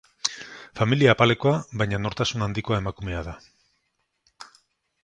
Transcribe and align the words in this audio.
Familia 0.79 1.11
apalekoa 1.15 1.59
baina 1.83 2.01
nortasun 2.07 2.45
handiko 2.47 2.79
emakumea 2.79 3.21
da. 3.31 3.37